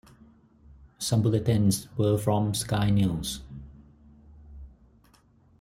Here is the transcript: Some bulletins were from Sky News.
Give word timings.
Some 0.97 1.21
bulletins 1.21 1.87
were 1.95 2.17
from 2.17 2.55
Sky 2.55 2.89
News. 2.89 3.41